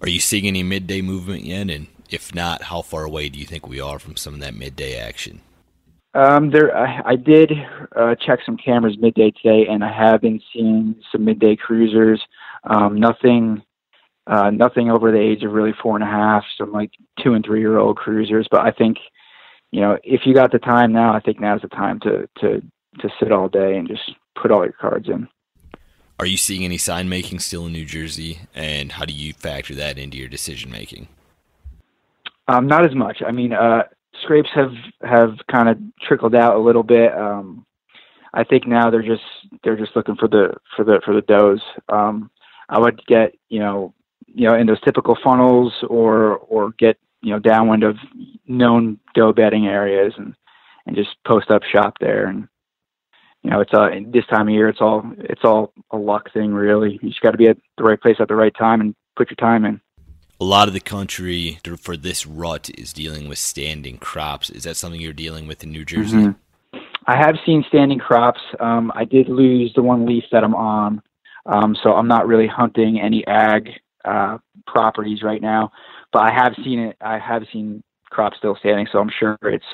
[0.00, 1.70] Are you seeing any midday movement yet?
[1.70, 4.54] And if not, how far away do you think we are from some of that
[4.54, 5.40] midday action?
[6.14, 7.52] Um, there, I, I did
[7.94, 12.20] uh, check some cameras midday today, and I have been seeing some midday cruisers.
[12.64, 13.62] Um, nothing,
[14.26, 16.44] uh, nothing over the age of really four and a half.
[16.56, 16.90] Some like
[17.22, 18.48] two and three year old cruisers.
[18.50, 18.96] But I think,
[19.70, 22.62] you know, if you got the time now, I think now's the time to to
[23.00, 25.28] to sit all day and just put all your cards in.
[26.18, 29.74] Are you seeing any sign making still in New Jersey, and how do you factor
[29.76, 31.06] that into your decision making?
[32.48, 33.22] Um, not as much.
[33.26, 33.82] I mean, uh,
[34.22, 37.12] scrapes have have kind of trickled out a little bit.
[37.14, 37.66] Um,
[38.32, 39.22] I think now they're just
[39.62, 41.60] they're just looking for the for the for the does.
[41.88, 42.30] Um,
[42.68, 43.94] I would get you know
[44.26, 47.96] you know in those typical funnels or or get you know downwind of
[48.46, 50.34] known doe bedding areas and
[50.86, 52.48] and just post up shop there and
[53.42, 56.52] you know it's uh this time of year it's all it's all a luck thing
[56.52, 58.94] really you just got to be at the right place at the right time and
[59.16, 59.80] put your time in
[60.40, 64.50] a lot of the country for this rut is dealing with standing crops.
[64.50, 66.16] Is that something you're dealing with in New Jersey?
[66.16, 66.78] Mm-hmm.
[67.06, 68.40] I have seen standing crops.
[68.60, 71.02] Um, I did lose the one leaf that I'm on,
[71.46, 73.70] um, so I'm not really hunting any ag
[74.04, 75.72] uh, properties right now.
[76.12, 76.96] But I have seen it.
[77.00, 79.64] I have seen crops still standing, so I'm sure it's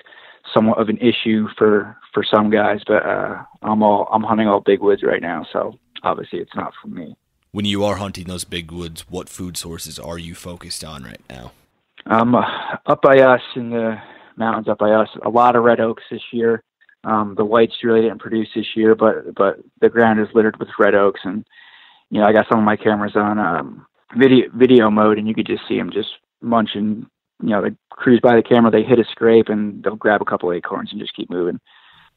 [0.54, 2.80] somewhat of an issue for for some guys.
[2.86, 6.72] But uh, I'm all I'm hunting all big woods right now, so obviously it's not
[6.80, 7.16] for me
[7.54, 11.20] when you are hunting those big woods, what food sources are you focused on right
[11.30, 11.52] now?
[12.06, 13.96] Um, up by us in the
[14.36, 16.64] mountains, up by us, a lot of red oaks this year.
[17.04, 20.68] Um, the whites really didn't produce this year, but but the ground is littered with
[20.80, 21.46] red oaks, and
[22.10, 23.86] you know I got some of my cameras on um,
[24.16, 27.06] video video mode, and you could just see them just munching.
[27.40, 30.24] You know, they cruise by the camera, they hit a scrape, and they'll grab a
[30.24, 31.60] couple acorns and just keep moving.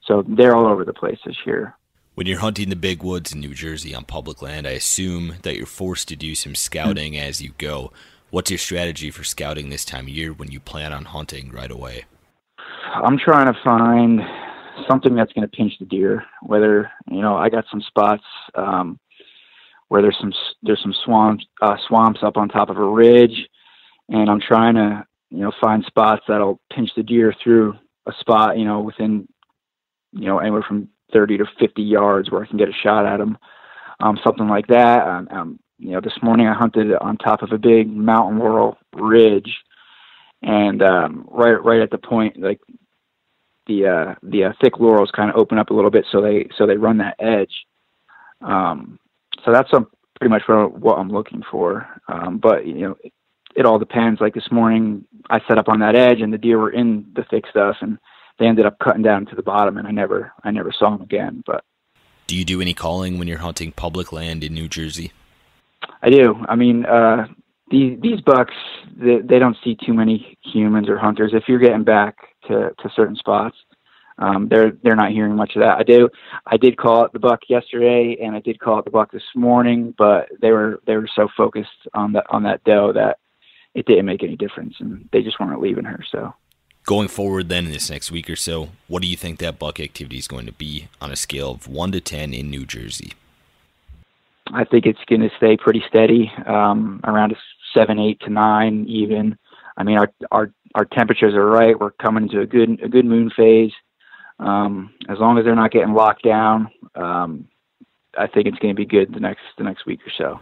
[0.03, 1.75] So they're all over the place this year.
[2.17, 5.55] When you're hunting the big woods in New Jersey on public land, I assume that
[5.55, 7.29] you're forced to do some scouting mm-hmm.
[7.29, 7.91] as you go.
[8.31, 11.69] What's your strategy for scouting this time of year when you plan on hunting right
[11.69, 12.05] away?
[12.91, 14.21] I'm trying to find
[14.89, 16.25] something that's going to pinch the deer.
[16.41, 18.23] Whether you know, I got some spots
[18.55, 18.99] um,
[19.89, 23.47] where there's some there's some swamps uh, swamps up on top of a ridge,
[24.09, 27.75] and I'm trying to you know find spots that'll pinch the deer through
[28.07, 29.27] a spot you know within
[30.13, 33.17] you know anywhere from 30 to 50 yards where I can get a shot at
[33.17, 33.37] them,
[33.99, 35.07] um, something like that.
[35.07, 38.77] Um, um, you know, this morning I hunted on top of a big mountain laurel
[38.95, 39.57] ridge,
[40.41, 42.59] and um, right right at the point, like
[43.67, 46.47] the uh, the uh, thick laurels kind of open up a little bit, so they
[46.57, 47.65] so they run that edge.
[48.41, 48.99] Um,
[49.45, 51.87] so that's pretty much what, what I'm looking for.
[52.07, 53.13] Um, but you know, it,
[53.55, 54.21] it all depends.
[54.21, 57.23] Like this morning, I set up on that edge, and the deer were in the
[57.29, 57.97] thick stuff, and
[58.39, 61.01] they ended up cutting down to the bottom, and I never I never saw them
[61.01, 61.43] again.
[61.45, 61.63] But
[62.27, 65.11] do you do any calling when you're hunting public land in New Jersey?
[66.01, 66.35] I do.
[66.47, 67.27] I mean, uh,
[67.69, 68.53] these these bucks
[68.95, 71.31] they, they don't see too many humans or hunters.
[71.33, 73.55] If you're getting back to to certain spots,
[74.19, 75.77] um, they're they're not hearing much of that.
[75.77, 76.09] I do.
[76.45, 79.23] I did call it the buck yesterday, and I did call it the buck this
[79.35, 83.19] morning, but they were they were so focused on that on that doe that
[83.73, 86.03] it didn't make any difference, and they just weren't leaving her.
[86.11, 86.33] So
[86.87, 89.77] Going forward, then in this next week or so, what do you think that buck
[89.77, 93.11] activity is going to be on a scale of one to ten in New Jersey?
[94.53, 97.35] I think it's going to stay pretty steady, um, around a
[97.75, 99.37] seven, eight to nine, even.
[99.75, 101.77] I mean, our our our temperatures are right.
[101.77, 103.73] We're coming into a good a good moon phase.
[104.39, 107.49] Um, as long as they're not getting locked down, um,
[108.17, 110.39] I think it's going to be good the next the next week or so.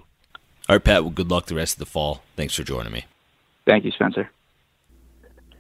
[0.69, 1.01] All right, Pat.
[1.01, 2.21] Well, good luck the rest of the fall.
[2.35, 3.05] Thanks for joining me.
[3.65, 4.29] Thank you, Spencer.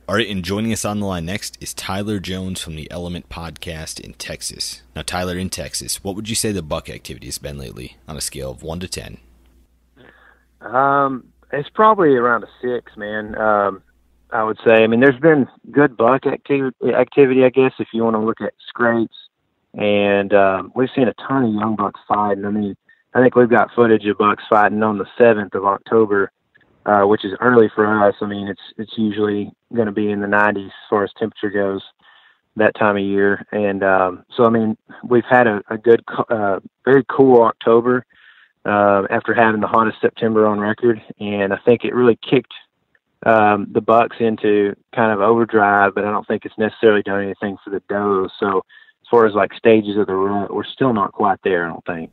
[0.07, 3.27] All right, and joining us on the line next is Tyler Jones from the Element
[3.27, 4.83] Podcast in Texas.
[4.95, 8.15] Now, Tyler, in Texas, what would you say the buck activity has been lately on
[8.15, 9.17] a scale of one to ten?
[10.61, 13.35] Um, it's probably around a six, man.
[13.35, 13.81] Um,
[14.29, 14.83] I would say.
[14.83, 18.41] I mean, there's been good buck activity, activity I guess, if you want to look
[18.41, 19.15] at scrapes,
[19.73, 22.45] and um, we've seen a ton of young bucks fighting.
[22.45, 22.77] I mean,
[23.15, 26.31] I think we've got footage of bucks fighting on the seventh of October
[26.85, 28.15] uh, which is early for us.
[28.21, 31.49] I mean, it's it's usually going to be in the 90s as far as temperature
[31.49, 31.81] goes
[32.57, 36.59] that time of year, and um, so I mean, we've had a, a good, uh,
[36.85, 38.05] very cool October
[38.65, 42.53] uh, after having the hottest September on record, and I think it really kicked
[43.25, 47.57] um, the Bucks into kind of overdrive, but I don't think it's necessarily done anything
[47.63, 48.31] for the does.
[48.39, 51.65] So as far as like stages of the rut, we're still not quite there.
[51.65, 52.11] I don't think.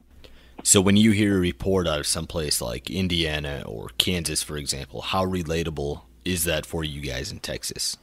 [0.62, 5.00] So when you hear a report out of someplace like Indiana or Kansas, for example,
[5.00, 7.96] how relatable is that for you guys in Texas?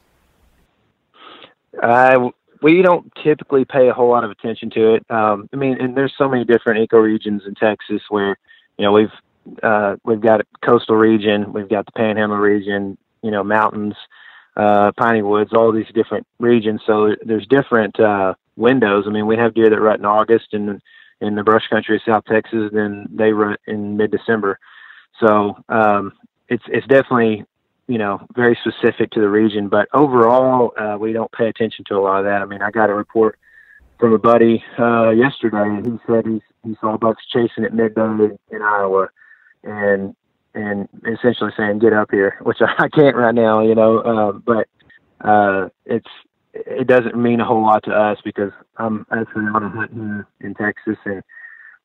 [1.82, 2.30] Uh,
[2.62, 5.06] we don't typically pay a whole lot of attention to it.
[5.10, 8.36] Um, I mean, and there's so many different ecoregions in Texas where,
[8.76, 9.12] you know, we've
[9.62, 13.94] uh, we've got a coastal region, we've got the Panhandle region, you know, mountains,
[14.56, 16.82] uh, piney woods, all these different regions.
[16.86, 19.04] So there's different uh, windows.
[19.06, 20.82] I mean, we have deer that rut in August and
[21.20, 24.58] in the brush country of South Texas than they run in mid December.
[25.20, 26.12] So um,
[26.48, 27.44] it's it's definitely
[27.86, 31.94] you know very specific to the region, but overall uh, we don't pay attention to
[31.94, 32.42] a lot of that.
[32.42, 33.38] I mean, I got a report
[33.98, 38.36] from a buddy uh, yesterday, and he said he he saw bucks chasing at midday
[38.50, 39.08] in Iowa,
[39.62, 40.14] and
[40.54, 43.98] and essentially saying get up here, which I can't right now, you know.
[43.98, 44.68] Uh, but
[45.26, 46.08] uh, it's
[46.52, 50.26] it doesn't mean a whole lot to us because I'm actually on a hunt here
[50.40, 51.22] in Texas and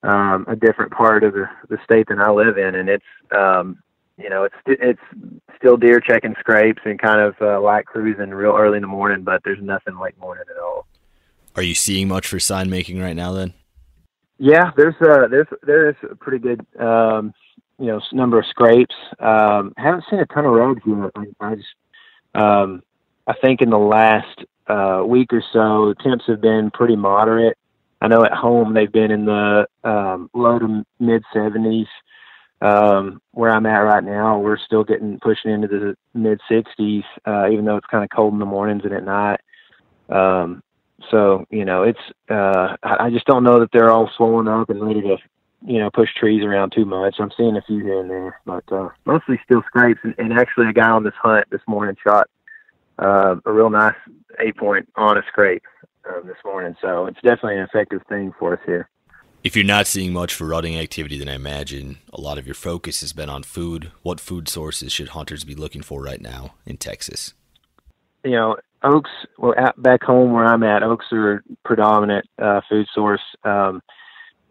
[0.04, 3.06] um, a different part of the, the state than I live in, and it's
[3.36, 3.82] um,
[4.18, 5.02] you know it's it's
[5.58, 9.24] still deer checking scrapes and kind of uh, light cruising real early in the morning,
[9.24, 10.86] but there's nothing late morning at all.
[11.56, 13.32] Are you seeing much for sign making right now?
[13.32, 13.54] Then,
[14.38, 17.34] yeah, there's uh there's there's a pretty good um,
[17.80, 18.96] you know number of scrapes.
[19.20, 21.12] Um, haven't seen a ton of roads yet.
[21.16, 21.68] I, I just
[22.36, 22.84] um,
[23.28, 27.58] I think in the last uh, week or so, the temps have been pretty moderate.
[28.02, 31.88] I know at home they've been in the um, low to mid 70s.
[32.62, 37.50] Um, where I'm at right now, we're still getting pushing into the mid 60s, uh,
[37.50, 39.40] even though it's kind of cold in the mornings and at night.
[40.10, 40.64] Um,
[41.12, 42.00] so you know, it's
[42.30, 45.18] uh, I just don't know that they're all swollen up and ready to
[45.66, 47.16] you know push trees around too much.
[47.20, 50.00] I'm seeing a few here and there, but uh, mostly still scrapes.
[50.04, 52.30] And, and actually, a guy on this hunt this morning shot
[53.00, 53.96] uh, a real nice
[54.40, 55.64] eight point on a scrape
[56.10, 56.76] um, this morning.
[56.82, 58.90] So it's definitely an effective thing for us here.
[59.44, 62.56] If you're not seeing much for rutting activity, then I imagine a lot of your
[62.56, 63.92] focus has been on food.
[64.02, 67.36] What food sources should hunters be looking for right now in Texas?
[68.24, 69.12] You know, oaks.
[69.38, 73.22] Well, at, back home where I'm at, oaks are predominant uh, food source.
[73.44, 73.84] Um,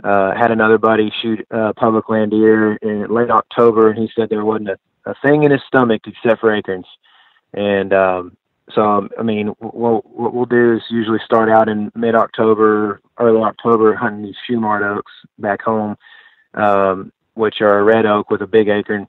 [0.04, 4.28] uh, had another buddy shoot uh, public land deer in late October, and he said
[4.28, 4.76] there wasn't a,
[5.06, 6.86] a thing in his stomach except for acorns.
[7.54, 8.36] And um,
[8.74, 13.00] so, um, I mean, we'll, what we'll do is usually start out in mid October,
[13.18, 15.96] early October, hunting these Shumard oaks back home,
[16.54, 19.06] um, which are a red oak with a big acorn.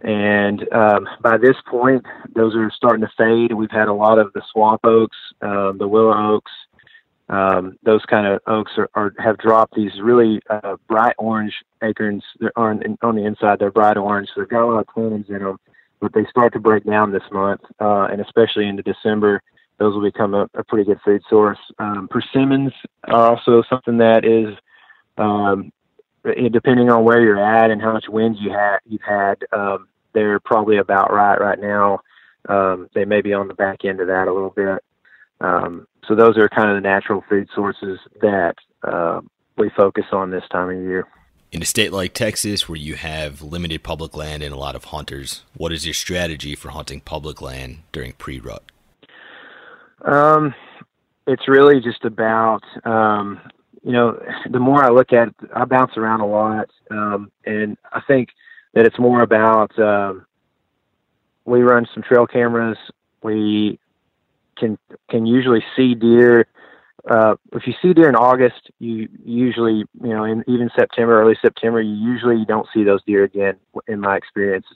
[0.00, 3.54] And um, by this point, those are starting to fade.
[3.54, 6.50] We've had a lot of the swamp oaks, uh, the willow oaks,
[7.28, 12.22] um, those kind of oaks are, are, have dropped these really uh, bright orange acorns.
[12.38, 14.28] They're on, on the inside, they're bright orange.
[14.34, 15.58] So they've got a lot of tannins in them
[16.04, 19.42] but they start to break down this month, uh, and especially into December,
[19.78, 21.58] those will become a, a pretty good food source.
[21.78, 22.74] Um, persimmons
[23.04, 24.54] are also something that is,
[25.16, 25.72] um,
[26.52, 30.40] depending on where you're at and how much wind you had, you've had, um, they're
[30.40, 32.00] probably about right right now.
[32.50, 34.84] Um, they may be on the back end of that a little bit.
[35.40, 39.22] Um, so those are kind of the natural food sources that uh,
[39.56, 41.06] we focus on this time of year.
[41.54, 44.86] In a state like Texas, where you have limited public land and a lot of
[44.86, 48.64] hunters, what is your strategy for hunting public land during pre-rut?
[50.04, 50.52] Um,
[51.28, 53.40] it's really just about, um,
[53.84, 57.78] you know, the more I look at it, I bounce around a lot, um, and
[57.92, 58.30] I think
[58.72, 60.26] that it's more about um,
[61.44, 62.78] we run some trail cameras.
[63.22, 63.78] We
[64.58, 64.76] can
[65.08, 66.48] can usually see deer
[67.10, 71.36] uh, if you see deer in August, you usually, you know, in even September, early
[71.42, 73.56] September, you usually don't see those deer again.
[73.88, 74.66] In my experience,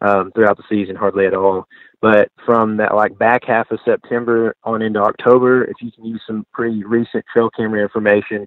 [0.00, 1.66] um, throughout the season, hardly at all.
[2.00, 6.22] But from that like back half of September on into October, if you can use
[6.26, 8.46] some pretty recent trail camera information,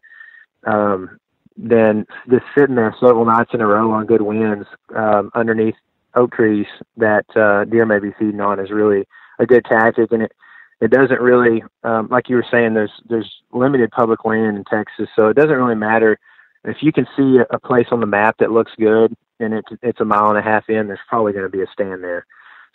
[0.66, 1.20] um,
[1.58, 5.76] then just sitting there several nights in a row on good winds um, underneath
[6.16, 6.68] oak trees
[6.98, 9.06] that uh, deer may be feeding on is really
[9.40, 10.32] a good tactic, and it
[10.80, 15.10] it doesn't really, um, like you were saying, there's there's limited public land in Texas,
[15.16, 16.20] so it doesn't really matter
[16.64, 20.00] if you can see a place on the map that looks good and it's it's
[20.00, 20.88] a mile and a half in.
[20.88, 22.26] There's probably going to be a stand there,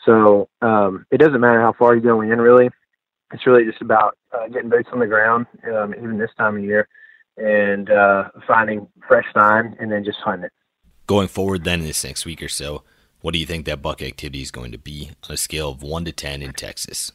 [0.05, 2.40] so um, it doesn't matter how far you go in.
[2.40, 2.70] Really,
[3.32, 6.64] it's really just about uh, getting boots on the ground, um, even this time of
[6.64, 6.88] year,
[7.36, 10.53] and uh, finding fresh sign and then just hunting it.
[11.07, 12.84] Going forward, then in this next week or so,
[13.20, 15.82] what do you think that buck activity is going to be on a scale of
[15.82, 17.12] one to ten in Texas?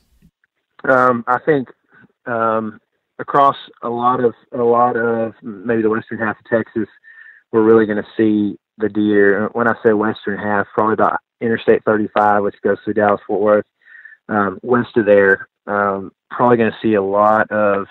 [0.87, 1.69] Um, I think
[2.25, 2.79] um,
[3.19, 6.87] across a lot of a lot of maybe the western half of Texas,
[7.51, 9.49] we're really going to see the deer.
[9.53, 13.65] When I say western half, probably about Interstate 35, which goes through Dallas Fort Worth,
[14.29, 17.87] um, west of there, um, probably going to see a lot of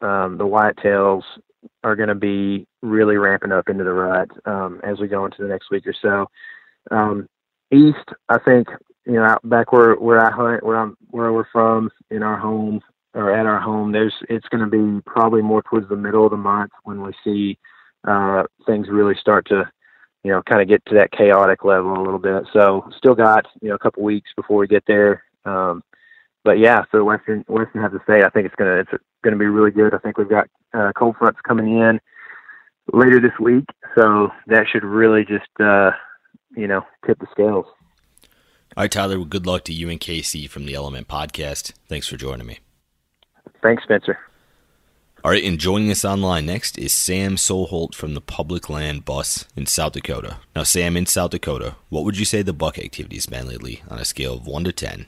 [0.00, 1.22] um, the whitetails
[1.84, 5.42] are going to be really ramping up into the rut um, as we go into
[5.42, 6.26] the next week or so.
[6.90, 7.28] Um,
[7.70, 8.68] east, I think
[9.06, 12.38] you know, out back where where I hunt, where I'm where we're from, in our
[12.38, 12.80] home
[13.14, 16.30] or at our home, there's it's going to be probably more towards the middle of
[16.30, 17.58] the month when we see
[18.06, 19.68] uh, things really start to,
[20.22, 22.44] you know, kind of get to that chaotic level a little bit.
[22.52, 25.24] So still got you know a couple weeks before we get there.
[25.44, 25.82] Um,
[26.44, 28.92] but yeah, so western western have to say, I think it's gonna it's
[29.22, 29.94] gonna be really good.
[29.94, 32.00] I think we've got uh, cold fronts coming in
[32.92, 33.64] later this week,
[33.96, 35.90] so that should really just uh,
[36.56, 37.66] you know tip the scales.
[38.76, 41.72] All right, Tyler, well, good luck to you and Casey from the Element Podcast.
[41.88, 42.60] Thanks for joining me.
[43.62, 44.18] Thanks, Spencer.
[45.24, 49.46] All right, and joining us online next is Sam Soholt from the Public Land Bus
[49.56, 50.38] in South Dakota.
[50.54, 53.82] Now, Sam, in South Dakota, what would you say the buck activity has been lately
[53.90, 55.06] on a scale of 1 to 10?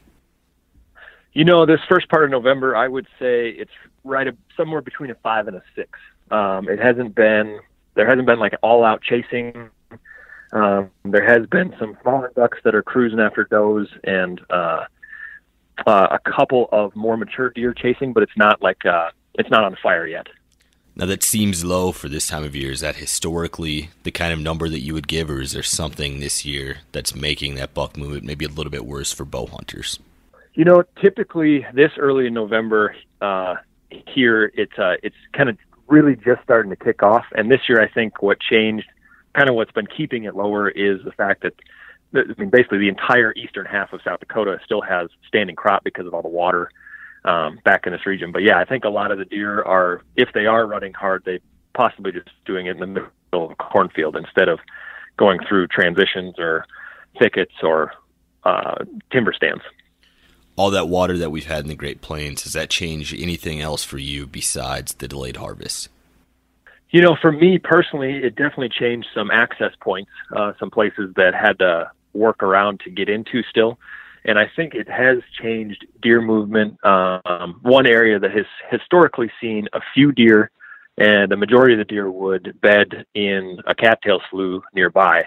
[1.33, 3.71] You know, this first part of November, I would say it's
[4.05, 5.99] right somewhere between a five and a six.
[6.31, 7.61] Um, it hasn't been
[7.95, 9.71] there hasn't been like all out chasing.
[10.53, 14.85] Um, there has been some smaller ducks that are cruising after does and uh,
[15.87, 19.65] uh, a couple of more mature deer chasing, but it's not like uh, it's not
[19.65, 20.27] on fire yet.
[20.95, 22.71] Now that seems low for this time of year.
[22.71, 26.21] Is that historically the kind of number that you would give, or is there something
[26.21, 29.99] this year that's making that buck movement maybe a little bit worse for bow hunters?
[30.53, 33.55] You know, typically this early in November uh,
[34.07, 35.57] here, it's uh, it's kind of
[35.89, 37.25] really just starting to kick off.
[37.35, 38.89] And this year, I think what changed,
[39.35, 41.55] kind of what's been keeping it lower, is the fact that
[42.15, 46.07] I mean, basically the entire eastern half of South Dakota still has standing crop because
[46.07, 46.71] of all the water
[47.25, 48.33] um, back in this region.
[48.33, 51.23] But yeah, I think a lot of the deer are, if they are running hard,
[51.25, 51.41] they
[51.75, 54.59] possibly just doing it in the middle of a cornfield instead of
[55.17, 56.67] going through transitions or
[57.19, 57.93] thickets or
[58.45, 59.63] uh, timber stands
[60.57, 63.85] all that water that we've had in the Great Plains, has that changed anything else
[63.85, 65.89] for you besides the delayed harvest?
[66.93, 71.35] You know, for me personally, it definitely changed some access points, uh, some places that
[71.35, 73.79] had to work around to get into still.
[74.27, 76.79] And I think it has changed deer movement.
[76.85, 80.51] Um, one area that has historically seen a few deer,
[80.99, 85.27] and the majority of the deer would bed in a cattail slough nearby.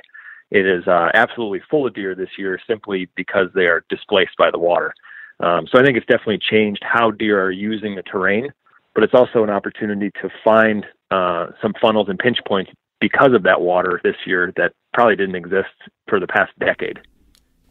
[0.51, 4.51] It is uh, absolutely full of deer this year simply because they are displaced by
[4.51, 4.93] the water.
[5.39, 8.53] Um, so I think it's definitely changed how deer are using the terrain,
[8.93, 13.43] but it's also an opportunity to find uh, some funnels and pinch points because of
[13.43, 15.73] that water this year that probably didn't exist
[16.07, 16.99] for the past decade.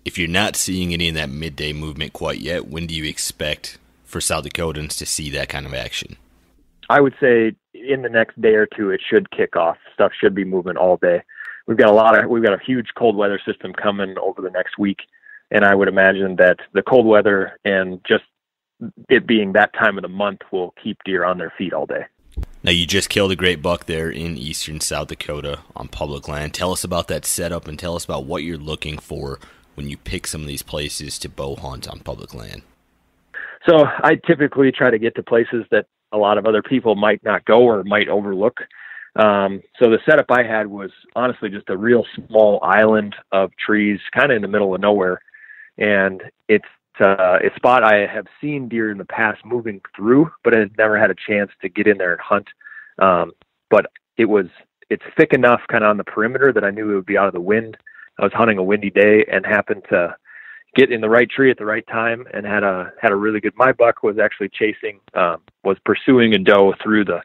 [0.05, 3.79] If you're not seeing any of that midday movement quite yet, when do you expect
[4.05, 6.17] for South Dakotans to see that kind of action?
[6.91, 9.79] I would say in the next day or two, it should kick off.
[9.95, 11.23] Stuff should be moving all day.
[11.67, 14.51] We've got a lot of, we've got a huge cold weather system coming over the
[14.51, 14.99] next week
[15.51, 18.25] and I would imagine that the cold weather and just
[19.09, 22.07] it being that time of the month will keep deer on their feet all day.
[22.65, 26.55] Now, you just killed a great buck there in eastern South Dakota on public land.
[26.55, 29.39] Tell us about that setup and tell us about what you're looking for
[29.75, 32.63] when you pick some of these places to bow hunt on public land.
[33.69, 37.23] So, I typically try to get to places that a lot of other people might
[37.23, 38.61] not go or might overlook.
[39.17, 44.01] Um, so the setup I had was honestly just a real small island of trees,
[44.15, 45.21] kind of in the middle of nowhere
[45.79, 46.65] and it's
[47.01, 50.99] uh, a spot I have seen deer in the past moving through, but I never
[50.99, 52.49] had a chance to get in there and hunt.
[52.99, 53.33] Um,
[53.71, 53.87] but
[54.17, 54.47] it was
[54.91, 57.27] it's thick enough kind of on the perimeter that I knew it would be out
[57.27, 57.77] of the wind.
[58.19, 60.15] I was hunting a windy day and happened to
[60.77, 63.41] get in the right tree at the right time and had a had a really
[63.41, 63.55] good.
[63.57, 67.23] My buck was actually chasing um, was pursuing a doe through the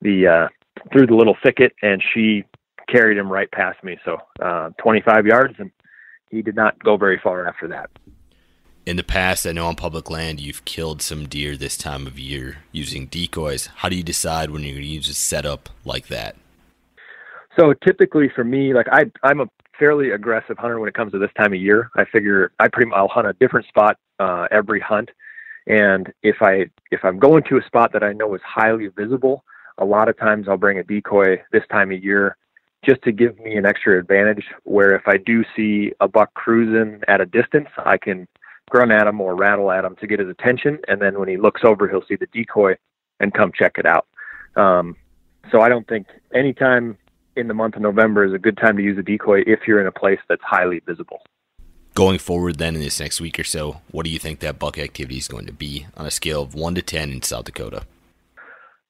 [0.00, 0.48] the uh,
[0.92, 2.44] through the little thicket, and she
[2.88, 3.98] carried him right past me.
[4.04, 5.70] So uh, 25 yards, and
[6.30, 7.90] he did not go very far after that.
[8.86, 12.18] In the past, I know on public land you've killed some deer this time of
[12.18, 13.70] year using decoys.
[13.76, 16.36] How do you decide when you're going to use a setup like that?
[17.58, 19.46] So typically for me, like I, I'm a
[19.78, 21.90] fairly aggressive hunter when it comes to this time of year.
[21.96, 25.10] I figure I pretty I'll hunt a different spot uh, every hunt,
[25.66, 29.44] and if I if I'm going to a spot that I know is highly visible,
[29.78, 32.36] a lot of times I'll bring a decoy this time of year
[32.84, 37.00] just to give me an extra advantage where if I do see a buck cruising
[37.08, 38.28] at a distance, I can
[38.70, 40.78] grunt at him or rattle at him to get his attention.
[40.88, 42.76] And then when he looks over, he'll see the decoy
[43.20, 44.06] and come check it out.
[44.56, 44.96] Um,
[45.50, 46.96] so I don't think any time
[47.36, 49.80] in the month of November is a good time to use a decoy if you're
[49.80, 51.20] in a place that's highly visible.
[51.94, 54.78] Going forward, then in this next week or so, what do you think that buck
[54.78, 57.84] activity is going to be on a scale of one to ten in South Dakota?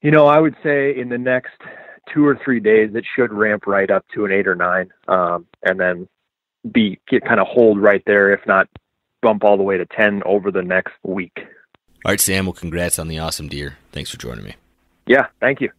[0.01, 1.61] You know, I would say in the next
[2.13, 5.47] two or three days, it should ramp right up to an eight or nine, um,
[5.63, 6.09] and then
[6.73, 8.69] be get kind of hold right there, if not
[9.25, 11.33] bump all the way to ten over the next week.
[12.05, 12.45] All right, Sam.
[12.45, 13.79] Well, congrats on the awesome deer.
[13.91, 14.55] Thanks for joining me.
[15.07, 15.71] Yeah, thank you.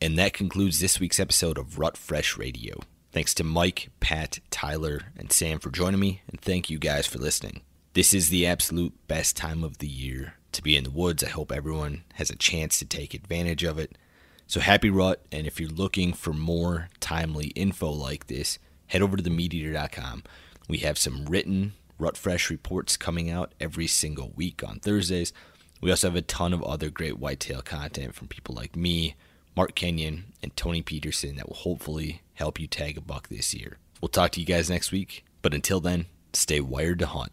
[0.00, 2.80] And that concludes this week's episode of Rut Fresh Radio.
[3.12, 7.18] Thanks to Mike, Pat, Tyler, and Sam for joining me, and thank you guys for
[7.18, 7.62] listening.
[7.94, 11.24] This is the absolute best time of the year to be in the woods.
[11.24, 13.96] I hope everyone has a chance to take advantage of it.
[14.46, 19.16] So happy rut, and if you're looking for more timely info like this, head over
[19.16, 20.22] to themeateater.com.
[20.68, 25.32] We have some written rut fresh reports coming out every single week on Thursdays.
[25.80, 29.14] We also have a ton of other great whitetail content from people like me,
[29.56, 33.78] Mark Kenyon, and Tony Peterson that will hopefully help you tag a buck this year.
[34.00, 37.32] We'll talk to you guys next week, but until then, stay wired to hunt.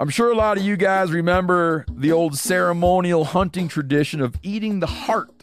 [0.00, 4.78] I'm sure a lot of you guys remember the old ceremonial hunting tradition of eating
[4.78, 5.42] the heart